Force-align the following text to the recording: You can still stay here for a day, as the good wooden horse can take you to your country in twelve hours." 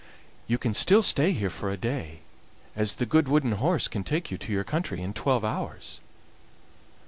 You 0.47 0.57
can 0.57 0.73
still 0.73 1.03
stay 1.03 1.31
here 1.31 1.51
for 1.51 1.69
a 1.69 1.77
day, 1.77 2.21
as 2.75 2.95
the 2.95 3.05
good 3.05 3.27
wooden 3.27 3.51
horse 3.51 3.87
can 3.87 4.03
take 4.03 4.31
you 4.31 4.37
to 4.39 4.51
your 4.51 4.63
country 4.63 4.99
in 4.99 5.13
twelve 5.13 5.45
hours." 5.45 5.99